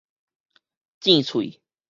[1.01, 1.61] 諍喙